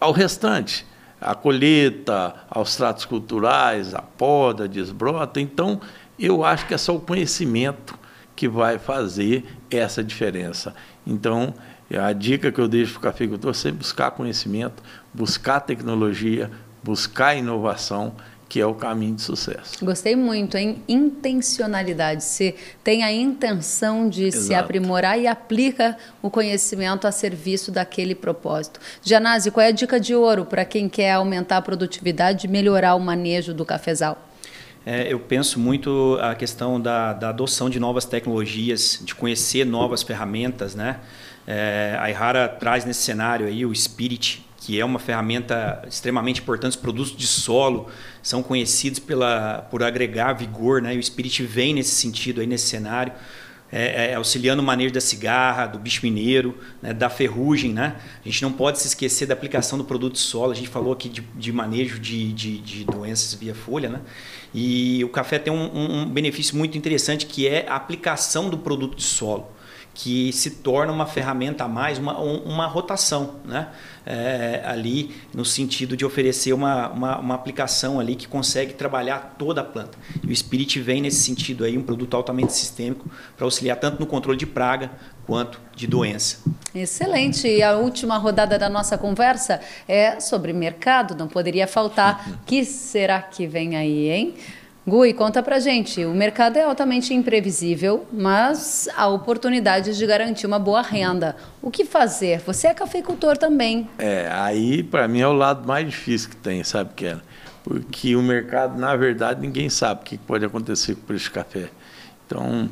[0.01, 0.87] ao restante,
[1.21, 5.41] a colheita, aos tratos culturais, a poda, desbrota.
[5.41, 5.81] Então,
[6.19, 7.99] eu acho que é só o conhecimento
[8.35, 10.75] que vai fazer essa diferença.
[11.07, 11.55] Então,
[11.97, 16.51] a dica que eu deixo para o cafeicultor é sempre buscar conhecimento, buscar tecnologia,
[16.83, 18.15] buscar inovação,
[18.49, 19.85] que é o caminho de sucesso.
[19.85, 20.83] Gostei muito, hein?
[20.87, 22.23] Intencionalidade.
[22.23, 24.45] Você tem a intenção de Exato.
[24.45, 28.79] se aprimorar e aplica o conhecimento a serviço daquele propósito.
[29.03, 32.95] Janase, qual é a dica de ouro para quem quer aumentar a produtividade e melhorar
[32.95, 34.19] o manejo do cafezal?
[34.87, 40.03] É, eu penso muito a questão da, da, adoção de novas tecnologias, de conhecer novas
[40.03, 41.01] ferramentas, né?
[41.47, 46.73] É, a Ihara traz nesse cenário aí o Spirit, que é uma ferramenta extremamente importante.
[46.73, 47.89] Os produtos de solo
[48.23, 50.95] são conhecidos pela, por agregar vigor, né?
[50.95, 53.13] E o Spirit vem nesse sentido aí nesse cenário.
[53.77, 57.73] É, é, auxiliando o manejo da cigarra, do bicho mineiro, né, da ferrugem.
[57.73, 57.97] Né?
[58.25, 60.53] A gente não pode se esquecer da aplicação do produto solo.
[60.53, 63.89] A gente falou aqui de, de manejo de, de, de, doenças via folha.
[63.89, 64.01] Né?
[64.55, 68.97] E o café tem um, um benefício muito interessante que é a aplicação do produto
[68.97, 69.53] de solo
[69.95, 73.69] que se torna uma ferramenta a mais, uma, uma rotação, né?
[74.05, 79.63] É, ali no sentido de oferecer uma, uma, uma, aplicação ali que consegue trabalhar toda
[79.63, 79.97] a planta.
[80.23, 84.07] E o Spirit vem nesse sentido aí, um produto altamente sistêmico para auxiliar tanto no
[84.07, 84.91] controle de praga
[85.27, 86.39] quanto de doença.
[86.75, 87.49] Excelente.
[87.49, 92.29] E a última rodada da nossa conversa é sobre mercado, não poderia faltar.
[92.29, 94.35] O que será que vem aí, hein?
[94.87, 96.05] Gui, conta pra gente.
[96.05, 101.37] O mercado é altamente imprevisível, mas há oportunidades de garantir uma boa renda.
[101.63, 102.41] O que fazer?
[102.41, 103.89] Você é cafeicultor também.
[103.99, 107.23] É, aí para mim é o lado mais difícil que tem, sabe, Kelly?
[107.63, 111.31] Porque o mercado, na verdade, ninguém sabe o que pode acontecer com o preço de
[111.31, 111.71] café.
[112.27, 112.69] Então,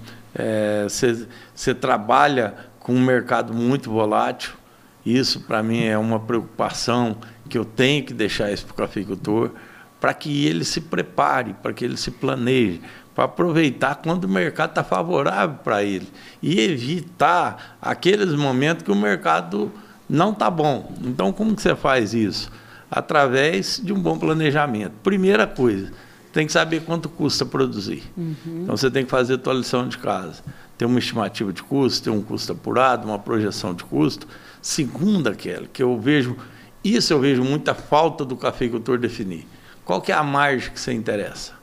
[0.87, 4.53] você é, trabalha com um mercado muito volátil.
[5.05, 7.17] Isso, para mim, é uma preocupação
[7.49, 9.51] que eu tenho que deixar isso para o cafeicultor
[10.03, 12.81] para que ele se prepare, para que ele se planeje,
[13.15, 16.09] para aproveitar quando o mercado está favorável para ele
[16.43, 19.71] e evitar aqueles momentos que o mercado
[20.11, 20.93] não está bom.
[21.03, 22.51] Então, como que você faz isso?
[22.91, 24.93] Através de um bom planejamento.
[25.05, 25.93] Primeira coisa,
[26.33, 28.03] tem que saber quanto custa produzir.
[28.17, 28.35] Uhum.
[28.65, 30.43] Então, você tem que fazer a sua lição de casa.
[30.77, 34.27] Ter uma estimativa de custo, ter um custo apurado, uma projeção de custo.
[34.61, 36.37] Segunda, aquela que eu vejo,
[36.83, 39.47] isso eu vejo muita falta do cafeicultor definir
[39.85, 41.61] qual que é a margem que você interessa?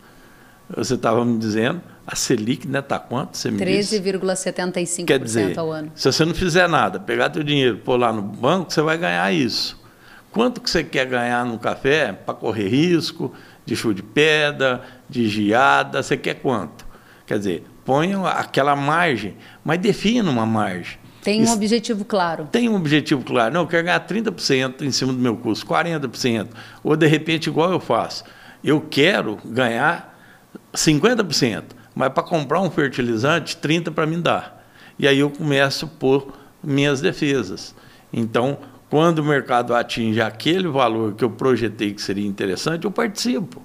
[0.76, 3.34] Você estava me dizendo, a Selic está né, tá quanto?
[3.34, 5.92] 13,75% ao ano.
[5.96, 9.34] Se você não fizer nada, pegar teu dinheiro pôr lá no banco, você vai ganhar
[9.34, 9.80] isso.
[10.32, 13.34] Quanto que você quer ganhar no café para correr risco
[13.66, 16.04] de chuva de pedra, de geada?
[16.04, 16.86] Você quer quanto?
[17.26, 21.00] Quer dizer, ponha aquela margem, mas defina uma margem.
[21.30, 22.48] Tem um objetivo claro.
[22.52, 23.54] Tem um objetivo claro.
[23.54, 26.48] Não, eu quero ganhar 30% em cima do meu custo, 40%.
[26.84, 28.24] Ou, de repente, igual eu faço.
[28.64, 30.18] Eu quero ganhar
[30.74, 31.64] 50%,
[31.96, 34.66] mas para comprar um fertilizante, 30% para me dar.
[34.98, 37.74] E aí eu começo por minhas defesas.
[38.12, 38.58] Então,
[38.90, 43.62] quando o mercado atinge aquele valor que eu projetei que seria interessante, eu participo.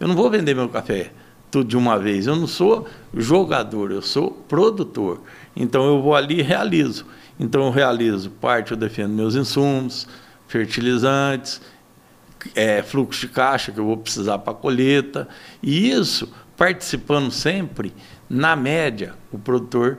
[0.00, 1.12] Eu não vou vender meu café
[1.52, 2.26] tudo de uma vez.
[2.26, 5.20] Eu não sou jogador, eu sou produtor.
[5.54, 7.06] Então eu vou ali e realizo.
[7.38, 10.08] Então eu realizo parte, eu defendo meus insumos,
[10.48, 11.60] fertilizantes,
[12.54, 15.28] é, fluxo de caixa que eu vou precisar para a colheita.
[15.62, 17.92] E isso, participando sempre,
[18.28, 19.98] na média, o produtor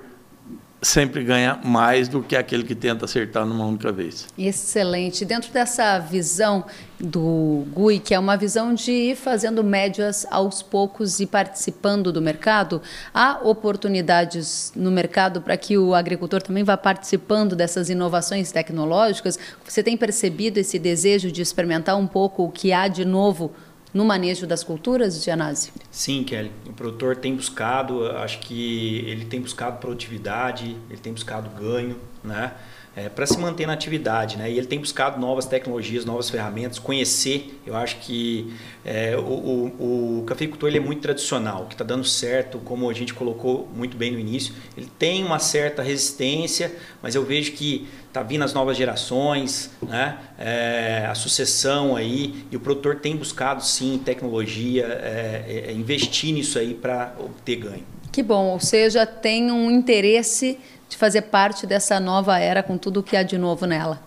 [0.83, 4.27] sempre ganha mais do que aquele que tenta acertar numa única vez.
[4.37, 5.25] Excelente.
[5.25, 6.65] Dentro dessa visão
[6.99, 12.21] do GUI, que é uma visão de ir fazendo médias aos poucos e participando do
[12.21, 12.81] mercado,
[13.13, 19.39] há oportunidades no mercado para que o agricultor também vá participando dessas inovações tecnológicas?
[19.65, 23.51] Você tem percebido esse desejo de experimentar um pouco o que há de novo
[23.93, 25.71] no manejo das culturas, Gianazzi?
[25.91, 26.51] Sim, Kelly.
[26.67, 32.53] O produtor tem buscado, acho que ele tem buscado produtividade, ele tem buscado ganho, né?
[32.95, 34.37] É, para se manter na atividade.
[34.37, 34.51] Né?
[34.51, 37.59] E ele tem buscado novas tecnologias, novas ferramentas, conhecer.
[37.65, 38.53] Eu acho que
[38.85, 42.93] é, o, o, o, cafeicultor ele é muito tradicional, que está dando certo, como a
[42.93, 44.53] gente colocou muito bem no início.
[44.77, 46.71] Ele tem uma certa resistência,
[47.01, 50.19] mas eu vejo que está vindo as novas gerações, né?
[50.37, 56.59] É, a sucessão aí, e o produtor tem buscado sim tecnologia, é, é, investir nisso
[56.59, 57.83] aí para obter ganho.
[58.11, 60.59] Que bom, ou seja, tem um interesse
[60.93, 63.99] de fazer parte dessa nova era com tudo o que há de novo nela.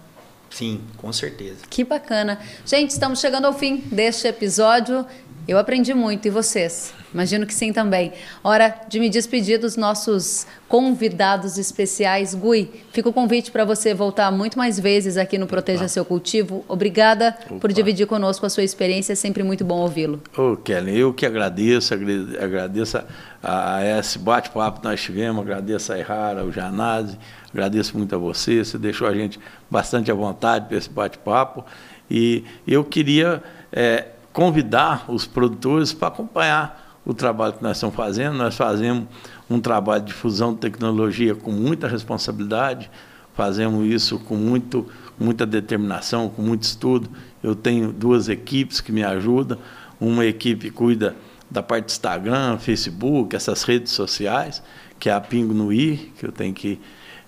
[0.48, 1.58] Sim, com certeza.
[1.68, 2.38] Que bacana.
[2.64, 5.04] Gente, estamos chegando ao fim deste episódio.
[5.48, 6.94] Eu aprendi muito e vocês?
[7.12, 8.12] Imagino que sim também.
[8.42, 12.34] Hora de me despedir dos nossos convidados especiais.
[12.34, 15.88] Gui, fica o convite para você voltar muito mais vezes aqui no Proteja Opa.
[15.88, 16.64] Seu Cultivo.
[16.68, 17.60] Obrigada Opa.
[17.60, 19.12] por dividir conosco a sua experiência.
[19.12, 20.20] É sempre muito bom ouvi-lo.
[20.36, 22.98] Ô, oh, Kelly, eu que agradeço, agradeço
[23.42, 27.18] a, esse bate-papo que nós tivemos, agradeço a Errara, ao Janazzi,
[27.50, 28.64] agradeço muito a você.
[28.64, 29.38] Você deixou a gente
[29.70, 31.64] bastante à vontade para esse bate-papo.
[32.10, 33.42] E eu queria.
[33.72, 38.36] É, convidar os produtores para acompanhar o trabalho que nós estamos fazendo.
[38.36, 39.06] Nós fazemos
[39.48, 42.90] um trabalho de fusão de tecnologia com muita responsabilidade,
[43.32, 44.86] fazemos isso com muito,
[45.18, 47.08] muita determinação, com muito estudo.
[47.42, 49.56] Eu tenho duas equipes que me ajudam.
[49.98, 51.16] Uma equipe cuida
[51.50, 54.62] da parte do Instagram, Facebook, essas redes sociais,
[54.98, 56.80] que é a Pingo no I, que eu tenho que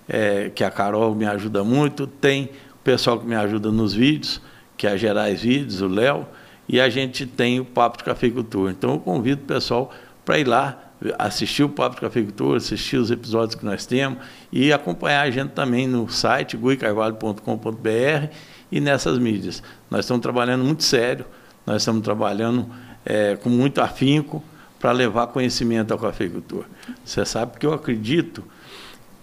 [0.07, 2.07] é, que a Carol me ajuda muito.
[2.07, 4.41] Tem o pessoal que me ajuda nos vídeos,
[4.75, 6.27] que é a Gerais Vídeos, o Léo
[6.69, 8.71] e a gente tem o Papo de Cafeicultura.
[8.71, 9.91] Então eu convido o pessoal
[10.23, 10.77] para ir lá
[11.17, 14.19] assistir o Papo de Cafeicultura, assistir os episódios que nós temos
[14.51, 18.33] e acompanhar a gente também no site guicarvalho.com.br
[18.71, 19.63] e nessas mídias.
[19.89, 21.25] Nós estamos trabalhando muito sério,
[21.65, 22.69] nós estamos trabalhando
[23.05, 24.43] é, com muito afinco
[24.79, 26.65] para levar conhecimento ao cafeicultor.
[27.03, 28.43] Você sabe que eu acredito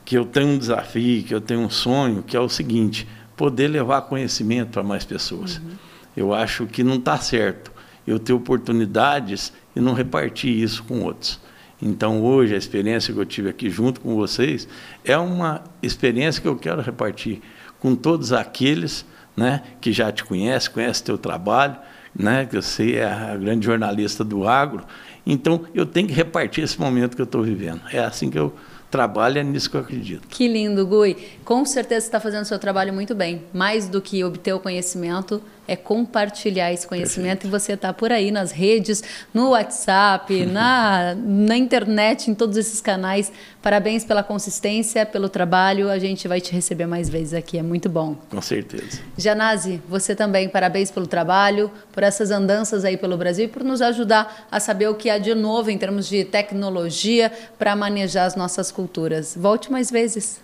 [0.05, 3.69] que eu tenho um desafio, que eu tenho um sonho, que é o seguinte, poder
[3.69, 5.57] levar conhecimento para mais pessoas.
[5.57, 5.71] Uhum.
[6.17, 7.73] Eu acho que não está certo
[8.07, 11.41] eu ter oportunidades e não repartir isso com outros.
[11.83, 14.67] Então, hoje, a experiência que eu tive aqui junto com vocês
[15.05, 17.43] é uma experiência que eu quero repartir
[17.79, 19.05] com todos aqueles
[19.37, 21.77] né, que já te conhecem, conhecem teu trabalho,
[22.19, 24.85] né, que você é a grande jornalista do agro.
[25.27, 27.81] Então, eu tenho que repartir esse momento que eu estou vivendo.
[27.93, 28.53] É assim que eu
[28.91, 30.27] trabalho, é nisso que eu acredito.
[30.29, 31.17] Que lindo, Gui.
[31.45, 33.43] Com certeza você está fazendo o seu trabalho muito bem.
[33.53, 37.57] Mais do que obter o conhecimento, é compartilhar esse conhecimento Perfeito.
[37.57, 39.03] e você está por aí nas redes,
[39.33, 43.33] no WhatsApp, na, na internet, em todos esses canais.
[43.63, 45.91] Parabéns pela consistência, pelo trabalho.
[45.91, 48.17] A gente vai te receber mais vezes aqui, é muito bom.
[48.31, 49.01] Com certeza.
[49.19, 53.83] Janase, você também, parabéns pelo trabalho, por essas andanças aí pelo Brasil e por nos
[53.83, 58.37] ajudar a saber o que há de novo em termos de tecnologia para manejar as
[58.37, 59.37] nossas culturas.
[59.37, 60.41] Volte mais vezes.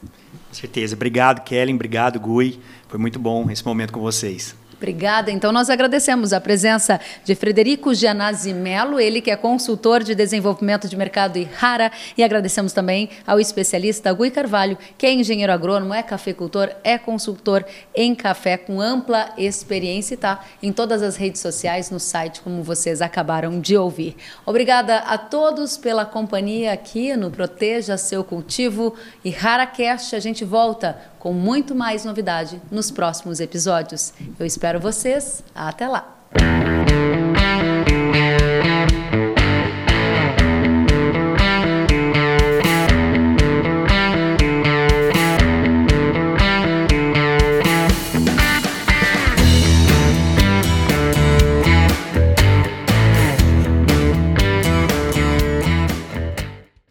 [0.48, 0.94] Com certeza.
[0.94, 1.74] Obrigado, Kellen.
[1.74, 2.60] Obrigado, Gui.
[2.88, 4.54] Foi muito bom esse momento com vocês.
[4.82, 5.30] Obrigada.
[5.30, 10.88] Então, nós agradecemos a presença de Frederico Gianazzi Melo, ele que é consultor de desenvolvimento
[10.88, 15.94] de mercado e rara, e agradecemos também ao especialista Gui Carvalho, que é engenheiro agrônomo,
[15.94, 17.64] é cafeicultor, é consultor
[17.94, 22.60] em café com ampla experiência e está em todas as redes sociais, no site, como
[22.64, 24.16] vocês acabaram de ouvir.
[24.44, 29.62] Obrigada a todos pela companhia aqui no Proteja Seu Cultivo e Rara.
[29.62, 34.12] A gente volta com muito mais novidade nos próximos episódios.
[34.40, 35.44] Eu espero vocês.
[35.54, 36.18] Até lá!